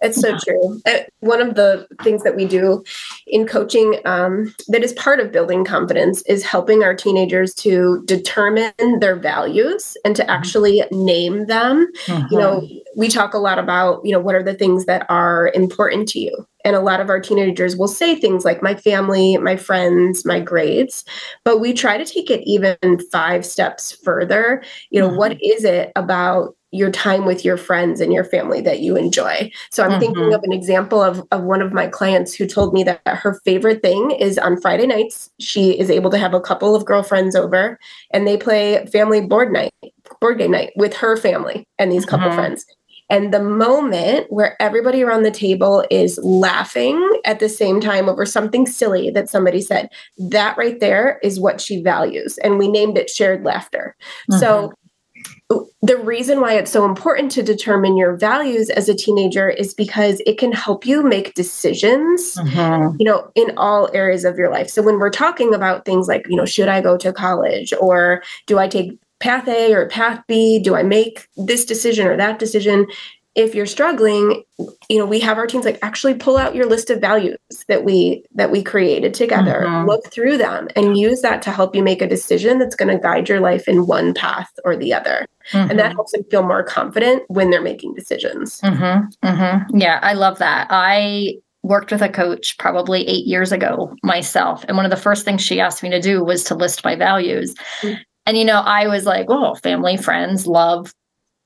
[0.00, 0.80] It's so true.
[0.84, 2.84] Uh, one of the things that we do
[3.26, 8.72] in coaching um, that is part of building confidence is helping our teenagers to determine
[9.00, 10.30] their values and to mm-hmm.
[10.30, 11.90] actually name them.
[12.06, 12.26] Mm-hmm.
[12.30, 15.50] You know, we talk a lot about, you know, what are the things that are
[15.54, 16.46] important to you?
[16.64, 20.40] And a lot of our teenagers will say things like my family, my friends, my
[20.40, 21.04] grades.
[21.44, 22.76] But we try to take it even
[23.12, 24.62] five steps further.
[24.90, 25.18] You know, mm-hmm.
[25.18, 29.50] what is it about your time with your friends and your family that you enjoy.
[29.70, 30.00] So I'm mm-hmm.
[30.00, 33.40] thinking of an example of, of one of my clients who told me that her
[33.44, 37.34] favorite thing is on Friday nights, she is able to have a couple of girlfriends
[37.34, 37.78] over
[38.12, 39.72] and they play family board night,
[40.20, 42.36] board game night with her family and these couple mm-hmm.
[42.36, 42.66] friends.
[43.08, 48.26] And the moment where everybody around the table is laughing at the same time over
[48.26, 52.36] something silly that somebody said, that right there is what she values.
[52.38, 53.96] And we named it shared laughter.
[54.28, 54.40] Mm-hmm.
[54.40, 54.72] So
[55.82, 60.20] the reason why it's so important to determine your values as a teenager is because
[60.26, 62.96] it can help you make decisions mm-hmm.
[62.98, 64.68] you know in all areas of your life.
[64.68, 68.22] So when we're talking about things like you know should i go to college or
[68.46, 70.58] do i take path a or path b?
[70.58, 72.86] Do i make this decision or that decision
[73.36, 74.42] if you're struggling
[74.88, 77.36] you know we have our teams like actually pull out your list of values
[77.68, 79.86] that we that we created together mm-hmm.
[79.86, 83.00] look through them and use that to help you make a decision that's going to
[83.00, 85.70] guide your life in one path or the other mm-hmm.
[85.70, 89.06] and that helps them feel more confident when they're making decisions mm-hmm.
[89.24, 89.76] mm-hmm.
[89.76, 94.76] yeah i love that i worked with a coach probably eight years ago myself and
[94.76, 97.54] one of the first things she asked me to do was to list my values
[97.82, 97.98] mm.
[98.24, 100.92] and you know i was like oh family friends love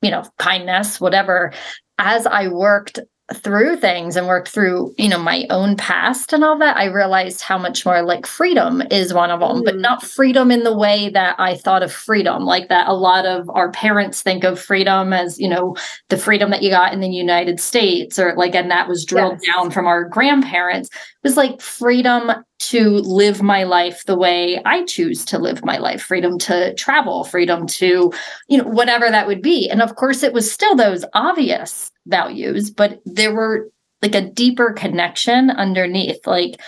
[0.02, 1.52] you know, kindness, whatever.
[1.98, 2.98] As I worked
[3.34, 7.40] through things and worked through you know my own past and all that i realized
[7.40, 9.64] how much more like freedom is one of them mm.
[9.64, 13.26] but not freedom in the way that i thought of freedom like that a lot
[13.26, 15.76] of our parents think of freedom as you know
[16.08, 19.38] the freedom that you got in the united states or like and that was drilled
[19.42, 19.54] yes.
[19.54, 20.90] down from our grandparents
[21.22, 26.02] was like freedom to live my life the way I choose to live my life,
[26.02, 28.12] freedom to travel, freedom to,
[28.48, 29.68] you know, whatever that would be.
[29.68, 33.68] And of course, it was still those obvious values, but there were
[34.02, 36.61] like a deeper connection underneath, like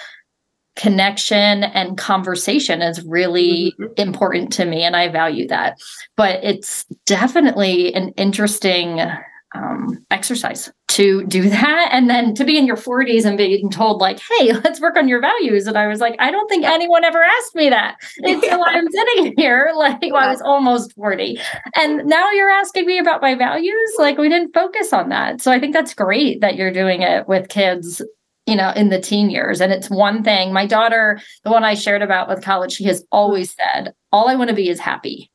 [0.76, 3.92] connection and conversation is really mm-hmm.
[3.96, 4.82] important to me.
[4.82, 5.78] And I value that.
[6.16, 9.00] But it's definitely an interesting
[9.54, 11.88] um, exercise to do that.
[11.90, 15.08] And then to be in your 40s and being told like hey let's work on
[15.08, 15.66] your values.
[15.66, 18.64] And i was like i don't think anyone ever asked me that until yeah.
[18.64, 21.38] i'm sitting here like i was almost 40
[21.76, 23.94] and now you're asking me about my values?
[23.98, 25.40] Like we didn't focus on that.
[25.40, 28.02] So i think that's great that you're doing it with kids
[28.46, 29.60] you know in the teen years.
[29.60, 33.04] And it's one thing my daughter the one i shared about with college she has
[33.10, 35.30] always said all i want to be is happy.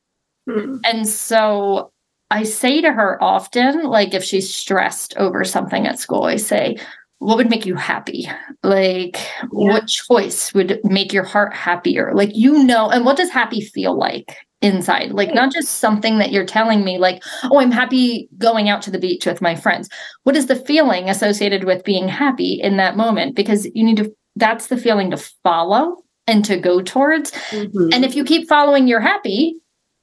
[0.47, 0.77] Mm-hmm.
[0.85, 1.91] and so
[2.29, 6.77] I say to her often, like if she's stressed over something at school, I say,
[7.19, 8.29] what would make you happy?
[8.63, 9.47] Like, yeah.
[9.49, 12.13] what choice would make your heart happier?
[12.13, 15.11] Like, you know, and what does happy feel like inside?
[15.11, 18.91] Like, not just something that you're telling me, like, oh, I'm happy going out to
[18.91, 19.89] the beach with my friends.
[20.23, 23.35] What is the feeling associated with being happy in that moment?
[23.35, 27.31] Because you need to, that's the feeling to follow and to go towards.
[27.31, 27.89] Mm-hmm.
[27.93, 29.55] And if you keep following you're happy,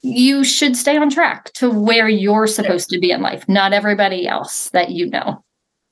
[0.05, 4.27] you should stay on track to where you're supposed to be in life, not everybody
[4.27, 5.43] else that you know.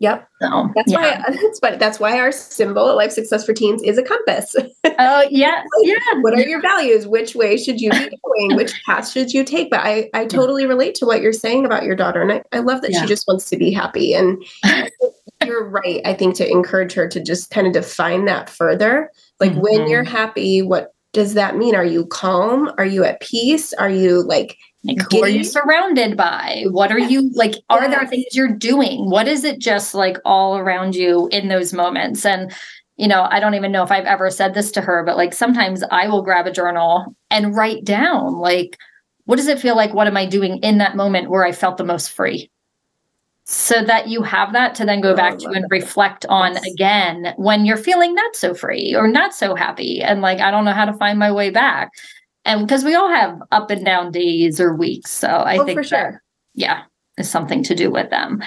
[0.01, 0.29] Yep.
[0.41, 1.23] So, that's yeah.
[1.23, 4.55] why that's why that's why our symbol at Life Success for Teens is a compass.
[4.99, 5.63] Oh yeah.
[5.81, 5.97] yeah.
[6.21, 7.07] What are your values?
[7.07, 8.57] Which way should you be going?
[8.57, 9.71] Which path should you take?
[9.71, 12.21] But I, I totally relate to what you're saying about your daughter.
[12.21, 13.01] And I, I love that yeah.
[13.01, 14.13] she just wants to be happy.
[14.13, 14.45] And
[15.45, 16.01] you're right.
[16.05, 19.11] I think to encourage her to just kind of define that further.
[19.41, 19.61] Like mm-hmm.
[19.61, 21.75] when you're happy, what does that mean?
[21.75, 22.73] Are you calm?
[22.79, 23.73] Are you at peace?
[23.75, 26.65] Are you like, like who are you surrounded by?
[26.71, 27.55] What are you like?
[27.71, 29.11] Are there things you're doing?
[29.11, 32.25] What is it just like all around you in those moments?
[32.25, 32.53] And
[32.97, 35.33] you know, I don't even know if I've ever said this to her, but like
[35.33, 38.79] sometimes I will grab a journal and write down like,
[39.25, 39.95] what does it feel like?
[39.95, 42.51] What am I doing in that moment where I felt the most free?
[43.45, 47.65] So that you have that to then go back to and reflect on again when
[47.65, 50.85] you're feeling not so free or not so happy and like I don't know how
[50.85, 51.91] to find my way back.
[52.45, 55.11] And because we all have up and down days or weeks.
[55.11, 56.13] So I oh, think for sure.
[56.13, 56.21] That,
[56.55, 56.83] yeah,
[57.19, 58.43] is something to do with them.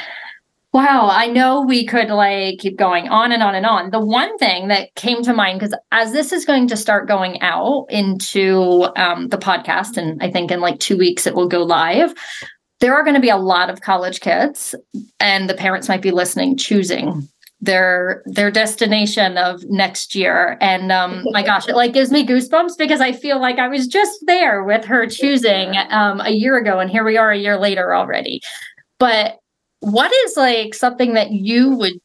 [0.74, 3.92] Wow, I know we could like keep going on and on and on.
[3.92, 7.40] The one thing that came to mind because as this is going to start going
[7.42, 11.64] out into um, the podcast, and I think in like two weeks it will go
[11.64, 12.14] live
[12.80, 14.76] there are going to be a lot of college kids
[15.20, 17.28] and the parents might be listening choosing
[17.62, 20.58] their their destination of next year.
[20.62, 23.88] And um my gosh it like gives me goosebumps because i feel like i was
[23.88, 27.58] just there with her choosing um a year ago and here we are a year
[27.58, 28.42] later already.
[29.00, 29.40] But
[29.80, 32.00] what is like something that you would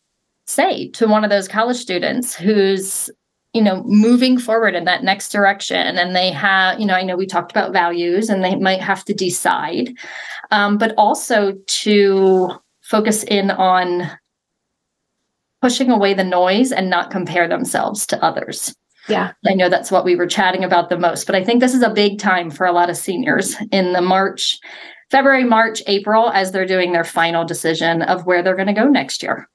[0.47, 3.09] say to one of those college students who's
[3.53, 5.99] you know moving forward in that next direction.
[5.99, 9.05] And they have you know i know we talked about values and they might have
[9.07, 9.93] to decide
[10.51, 12.51] um, but also to
[12.83, 14.11] focus in on
[15.63, 18.75] pushing away the noise and not compare themselves to others.
[19.09, 19.33] Yeah.
[19.47, 21.83] I know that's what we were chatting about the most but i think this is
[21.83, 24.59] a big time for a lot of seniors in the march
[25.11, 28.87] february march april as they're doing their final decision of where they're going to go
[28.87, 29.49] next year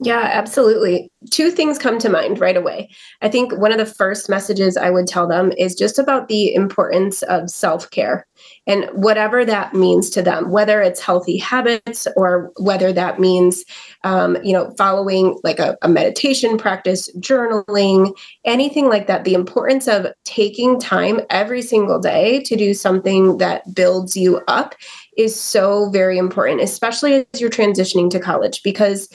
[0.00, 1.10] yeah, absolutely.
[1.30, 2.88] Two things come to mind right away.
[3.20, 6.54] I think one of the first messages I would tell them is just about the
[6.54, 8.24] importance of self care
[8.68, 13.64] and whatever that means to them, whether it's healthy habits or whether that means,
[14.04, 19.24] um, you know, following like a, a meditation practice, journaling, anything like that.
[19.24, 24.76] The importance of taking time every single day to do something that builds you up
[25.16, 29.08] is so very important, especially as you're transitioning to college, because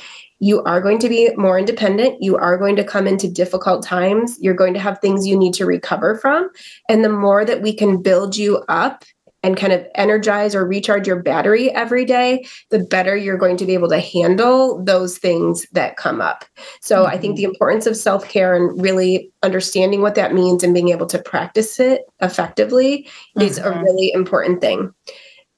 [0.43, 2.21] you are going to be more independent.
[2.21, 4.37] You are going to come into difficult times.
[4.41, 6.49] You're going to have things you need to recover from.
[6.89, 9.05] And the more that we can build you up
[9.41, 13.65] and kind of energize or recharge your battery every day, the better you're going to
[13.65, 16.43] be able to handle those things that come up.
[16.81, 17.15] So mm-hmm.
[17.15, 17.37] I think mm-hmm.
[17.37, 21.19] the importance of self care and really understanding what that means and being able to
[21.19, 23.41] practice it effectively mm-hmm.
[23.47, 23.81] is a mm-hmm.
[23.81, 24.93] really important thing.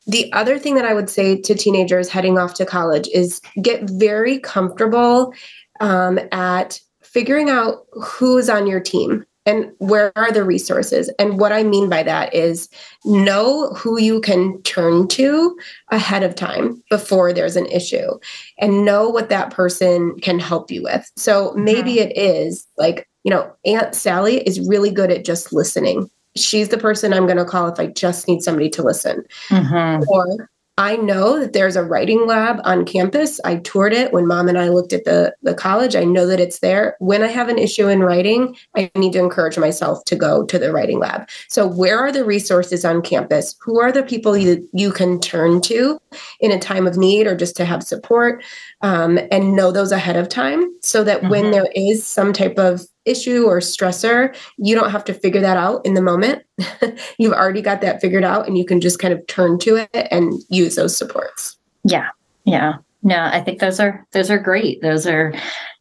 [0.07, 3.89] The other thing that I would say to teenagers heading off to college is get
[3.89, 5.33] very comfortable
[5.79, 11.09] um, at figuring out who's on your team and where are the resources.
[11.19, 12.67] And what I mean by that is
[13.03, 15.57] know who you can turn to
[15.89, 18.17] ahead of time before there's an issue
[18.59, 21.09] and know what that person can help you with.
[21.15, 22.03] So maybe yeah.
[22.03, 26.77] it is like, you know, Aunt Sally is really good at just listening she's the
[26.77, 29.23] person I'm going to call if I just need somebody to listen.
[29.49, 30.03] Mm-hmm.
[30.09, 33.39] Or I know that there's a writing lab on campus.
[33.45, 35.95] I toured it when mom and I looked at the, the college.
[35.95, 36.97] I know that it's there.
[36.99, 40.59] When I have an issue in writing, I need to encourage myself to go to
[40.59, 41.29] the writing lab.
[41.47, 43.55] So, where are the resources on campus?
[43.61, 45.97] Who are the people you, you can turn to
[46.41, 48.43] in a time of need or just to have support?
[48.81, 51.29] Um, and know those ahead of time so that mm-hmm.
[51.29, 55.57] when there is some type of issue or stressor, you don't have to figure that
[55.57, 56.43] out in the moment.
[57.17, 60.07] You've already got that figured out and you can just kind of turn to it
[60.11, 61.57] and use those supports.
[61.83, 62.09] Yeah.
[62.43, 62.75] Yeah.
[63.01, 64.81] No, I think those are those are great.
[64.81, 65.33] Those are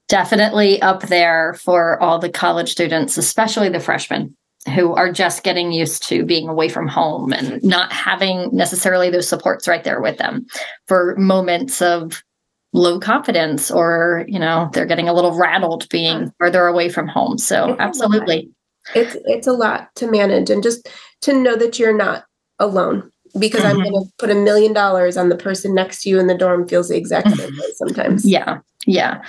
[0.09, 4.37] definitely up there for all the college students, especially the freshmen
[4.75, 9.29] who are just getting used to being away from home and not having necessarily those
[9.29, 10.47] supports right there with them
[10.87, 12.23] for moments of
[12.75, 17.39] low confidence or you know they're getting a little rattled being further away from home.
[17.39, 18.51] So it's absolutely.
[18.95, 20.91] It's it's a lot to manage and just
[21.23, 22.25] to know that you're not
[22.59, 23.79] alone because mm-hmm.
[23.79, 26.37] i'm going to put a million dollars on the person next to you in the
[26.37, 28.27] dorm feels the exact same way sometimes.
[28.27, 28.59] Yeah.
[28.87, 29.23] Yeah.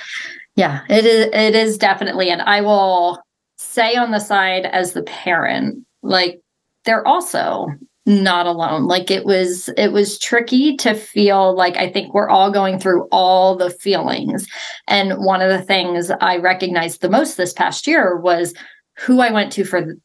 [0.55, 0.81] Yeah.
[0.89, 3.21] It is it is definitely and i will
[3.57, 6.41] say on the side as the parent like
[6.83, 7.67] they're also
[8.05, 12.51] not alone like it was it was tricky to feel like i think we're all
[12.51, 14.47] going through all the feelings
[14.87, 18.53] and one of the things i recognized the most this past year was
[18.97, 19.95] who i went to for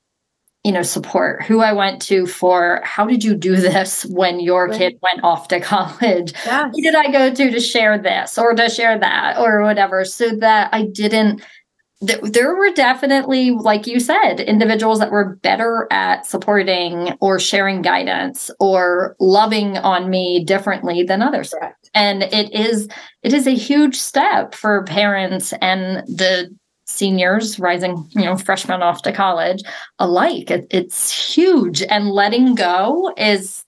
[0.64, 4.68] you know support who i went to for how did you do this when your
[4.68, 4.78] right.
[4.78, 6.74] kid went off to college yes.
[6.74, 10.34] who did i go to to share this or to share that or whatever so
[10.36, 11.42] that i didn't
[12.00, 18.50] there were definitely, like you said, individuals that were better at supporting or sharing guidance
[18.58, 21.50] or loving on me differently than others.
[21.50, 21.90] Correct.
[21.92, 22.88] And it is
[23.22, 26.48] it is a huge step for parents and the
[26.86, 29.62] seniors rising, you know, freshmen off to college
[29.98, 30.50] alike.
[30.50, 33.62] It, it's huge, and letting go is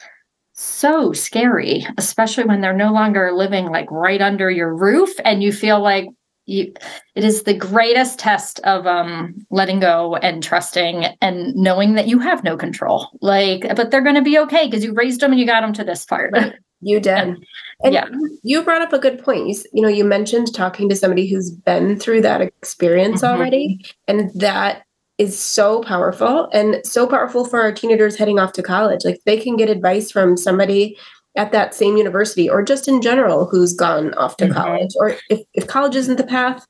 [0.55, 5.53] so scary, especially when they're no longer living like right under your roof and you
[5.53, 6.07] feel like
[6.47, 6.73] you
[7.15, 12.19] it is the greatest test of um letting go and trusting and knowing that you
[12.19, 13.09] have no control.
[13.21, 15.73] Like but they're going to be okay because you raised them and you got them
[15.75, 16.35] to this part
[16.83, 17.45] you did.
[17.85, 18.07] And yeah.
[18.43, 19.49] you brought up a good point.
[19.49, 23.35] You, you know you mentioned talking to somebody who's been through that experience mm-hmm.
[23.35, 24.83] already and that
[25.19, 29.05] is so powerful and so powerful for our teenagers heading off to college.
[29.05, 30.97] Like they can get advice from somebody
[31.37, 34.55] at that same university or just in general who's gone off to mm-hmm.
[34.55, 36.67] college or if, if college isn't the path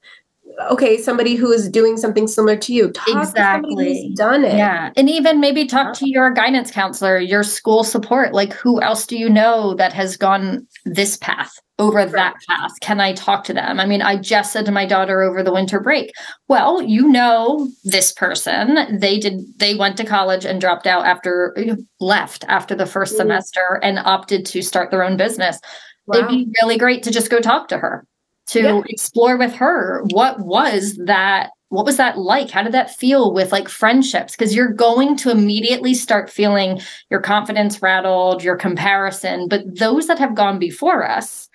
[0.71, 2.91] okay, somebody who is doing something similar to you.
[2.91, 4.13] Talk exactly.
[4.17, 4.57] done it.
[4.57, 4.93] Yeah.
[4.97, 8.33] And even maybe talk to your guidance counselor, your school support.
[8.33, 12.13] Like, who else do you know that has gone this path over right.
[12.13, 12.73] that path?
[12.81, 13.81] Can I talk to them?
[13.81, 16.13] I mean, I just said to my daughter over the winter break,
[16.49, 18.99] well, you know this person.
[18.99, 21.57] They did, they went to college and dropped out after,
[22.01, 23.17] left after the 1st mm-hmm.
[23.17, 25.59] semester and opted to start their own business.
[26.07, 26.19] Wow.
[26.19, 28.05] It'd be really great to just go talk to her
[28.49, 28.83] to yeah.
[28.87, 32.51] explore with her what was that what was that like?
[32.51, 34.37] How did that feel with like friendships?
[34.37, 39.49] Because you're going to immediately start feeling your confidence rattled your comparison.
[39.49, 41.49] But those that have gone before us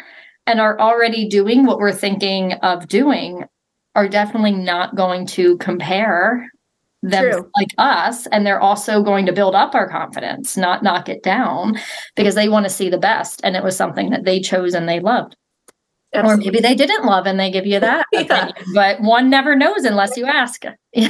[0.48, 3.44] and are already doing what we're thinking of doing
[3.94, 6.50] are definitely not going to compare
[7.04, 7.52] them True.
[7.56, 8.26] like us.
[8.28, 11.78] And they're also going to build up our confidence not knock it down
[12.16, 13.40] because they want to see the best.
[13.44, 15.36] And it was something that they chose and they loved
[16.14, 16.34] Absolutely.
[16.34, 18.06] Or maybe they didn't love and they give you that.
[18.14, 18.52] yeah.
[18.74, 20.64] But one never knows unless you ask.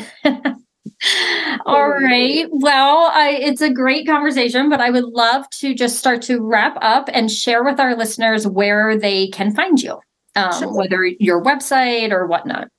[1.65, 2.47] All right.
[2.49, 6.77] Well, I, it's a great conversation, but I would love to just start to wrap
[6.81, 9.99] up and share with our listeners where they can find you,
[10.35, 10.75] um, sure.
[10.75, 12.69] whether your website or whatnot.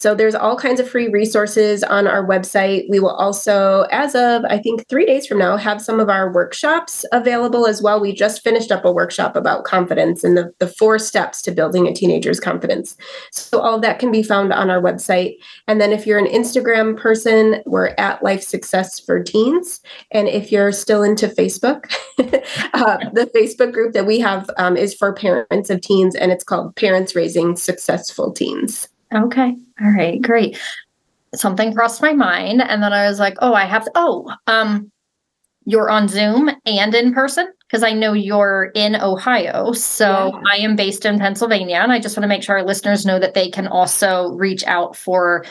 [0.00, 2.88] So there's all kinds of free resources on our website.
[2.88, 6.32] We will also, as of I think three days from now, have some of our
[6.32, 8.00] workshops available as well.
[8.00, 11.86] We just finished up a workshop about confidence and the, the four steps to building
[11.86, 12.96] a teenager's confidence.
[13.30, 15.36] So all of that can be found on our website.
[15.68, 19.80] And then if you're an Instagram person, we're at Life Success for Teens.
[20.12, 24.94] And if you're still into Facebook, uh, the Facebook group that we have um, is
[24.94, 28.88] for parents of teens, and it's called Parents Raising Successful Teens.
[29.14, 29.56] Okay.
[29.80, 30.20] All right.
[30.20, 30.58] Great.
[31.34, 32.62] Something crossed my mind.
[32.62, 34.90] And then I was like, oh, I have to, oh, um,
[35.64, 39.72] you're on Zoom and in person because I know you're in Ohio.
[39.72, 40.40] So yeah.
[40.50, 41.76] I am based in Pennsylvania.
[41.76, 44.64] And I just want to make sure our listeners know that they can also reach
[44.64, 45.44] out for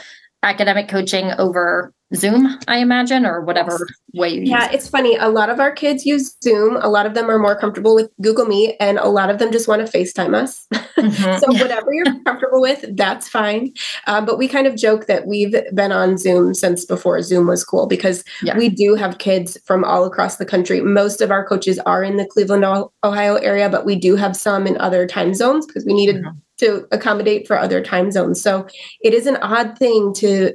[0.44, 4.74] academic coaching over Zoom, I imagine, or whatever way you yeah, it.
[4.74, 5.16] it's funny.
[5.16, 6.78] A lot of our kids use Zoom.
[6.78, 9.52] A lot of them are more comfortable with Google Meet, and a lot of them
[9.52, 10.66] just want to FaceTime us.
[10.74, 11.38] Mm-hmm.
[11.40, 13.74] so, whatever you're comfortable with, that's fine.
[14.08, 17.64] Uh, but we kind of joke that we've been on Zoom since before Zoom was
[17.64, 18.58] cool because yeah.
[18.58, 20.82] we do have kids from all across the country.
[20.82, 22.66] Most of our coaches are in the Cleveland,
[23.04, 26.18] Ohio area, but we do have some in other time zones because we needed.
[26.18, 28.42] Mm-hmm to accommodate for other time zones.
[28.42, 28.68] So
[29.02, 30.54] it is an odd thing to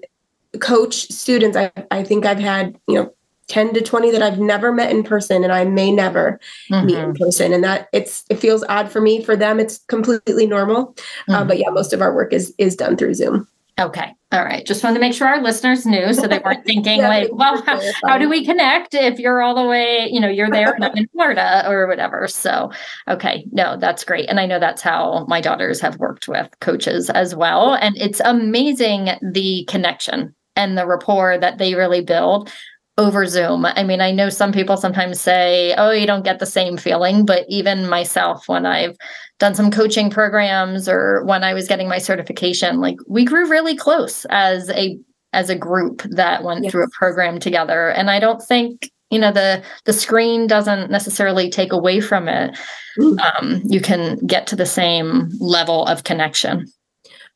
[0.60, 1.56] coach students.
[1.56, 3.14] I, I think I've had, you know,
[3.48, 6.40] 10 to 20 that I've never met in person and I may never
[6.70, 6.86] mm-hmm.
[6.86, 7.24] meet in mm-hmm.
[7.24, 7.52] person.
[7.52, 9.22] And that it's, it feels odd for me.
[9.22, 10.86] For them, it's completely normal.
[10.86, 11.34] Mm-hmm.
[11.34, 13.46] Uh, but yeah, most of our work is, is done through Zoom.
[13.78, 14.12] Okay.
[14.30, 14.64] All right.
[14.64, 17.60] Just wanted to make sure our listeners knew so they weren't thinking yeah, like, well,
[17.62, 20.84] how, how, do we connect if you're all the way, you know, you're there and
[20.84, 22.28] I'm in Florida or whatever.
[22.28, 22.70] So,
[23.08, 23.46] okay.
[23.50, 24.28] No, that's great.
[24.28, 27.74] And I know that's how my daughters have worked with coaches as well.
[27.74, 32.52] And it's amazing the connection and the rapport that they really build
[32.96, 33.66] over Zoom.
[33.66, 37.24] I mean, I know some people sometimes say, oh, you don't get the same feeling,
[37.26, 38.96] but even myself, when I've
[39.38, 43.76] done some coaching programs or when I was getting my certification, like we grew really
[43.76, 44.98] close as a
[45.32, 46.70] as a group that went yes.
[46.70, 47.88] through a program together.
[47.88, 52.56] And I don't think you know the the screen doesn't necessarily take away from it
[52.98, 53.18] mm.
[53.20, 56.66] um, you can get to the same level of connection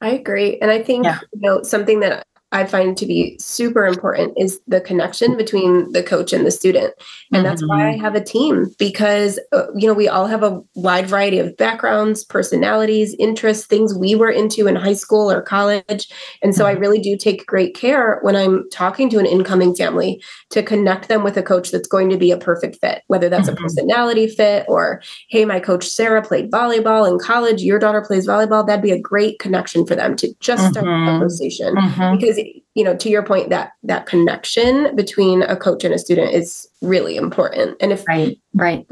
[0.00, 0.58] I agree.
[0.60, 1.18] And I think, yeah.
[1.32, 6.02] you know, something that I find to be super important is the connection between the
[6.02, 6.94] coach and the student.
[7.32, 7.42] And mm-hmm.
[7.44, 8.00] that's why I mm-hmm.
[8.00, 12.24] have a team because, uh, you know, we all have a wide variety of backgrounds,
[12.24, 16.10] personalities, interests, things we were into in high school or college.
[16.42, 16.76] And so mm-hmm.
[16.76, 21.08] I really do take great care when I'm talking to an incoming family to connect
[21.08, 23.58] them with a coach that's going to be a perfect fit, whether that's mm-hmm.
[23.58, 28.26] a personality fit or, hey, my coach Sarah played volleyball in college, your daughter plays
[28.26, 28.66] volleyball.
[28.66, 31.06] That'd be a great connection for them to just start a mm-hmm.
[31.06, 32.14] conversation mm-hmm.
[32.38, 36.32] Because you know to your point that that connection between a coach and a student
[36.32, 37.76] is really important.
[37.80, 38.86] And if right right.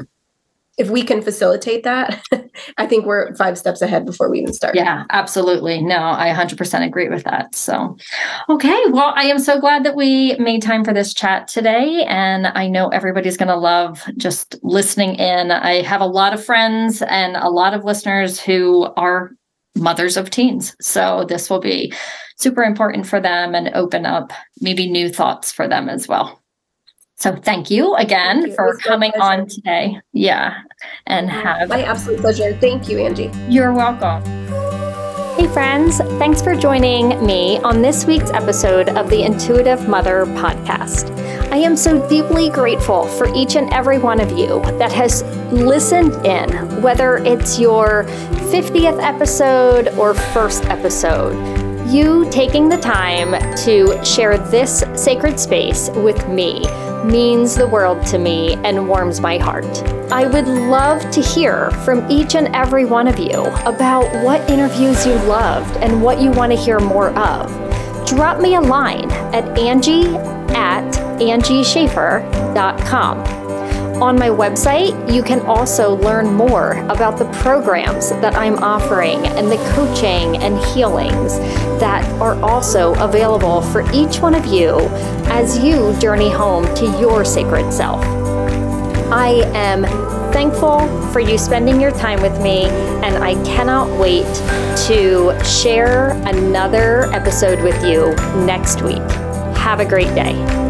[0.77, 2.21] if we can facilitate that
[2.77, 4.75] i think we're five steps ahead before we even start.
[4.75, 5.81] Yeah absolutely.
[5.81, 7.55] No i 100% agree with that.
[7.55, 7.97] So
[8.49, 12.03] okay well i am so glad that we made time for this chat today.
[12.07, 15.51] And i know everybody's going to love just listening in.
[15.51, 19.31] I have a lot of friends and a lot of listeners who are
[19.77, 21.93] mothers of teens so this will be
[22.37, 26.41] super important for them and open up maybe new thoughts for them as well.
[27.15, 28.55] So thank you again thank you.
[28.55, 29.99] for coming on today.
[30.13, 30.61] Yeah.
[31.07, 32.55] And have my absolute pleasure.
[32.57, 33.31] Thank you, Angie.
[33.49, 34.46] You're welcome.
[35.37, 41.15] Hey, friends, thanks for joining me on this week's episode of the Intuitive Mother podcast.
[41.51, 45.21] I am so deeply grateful for each and every one of you that has
[45.53, 48.05] listened in, whether it's your
[48.49, 51.35] 50th episode or first episode.
[51.87, 56.63] You taking the time to share this sacred space with me
[57.05, 59.65] means the world to me and warms my heart.
[60.11, 65.05] I would love to hear from each and every one of you about what interviews
[65.05, 67.51] you loved and what you want to hear more of.
[68.07, 70.07] Drop me a line at Angie
[70.55, 70.89] at
[71.19, 73.46] angieschafer.com.
[74.01, 79.51] On my website, you can also learn more about the programs that I'm offering and
[79.51, 81.39] the coaching and healings
[81.79, 84.77] that are also available for each one of you
[85.29, 88.03] as you journey home to your sacred self.
[89.11, 89.81] I am
[90.31, 94.27] thankful for you spending your time with me, and I cannot wait
[94.85, 98.13] to share another episode with you
[98.45, 99.01] next week.
[99.57, 100.66] Have a great day.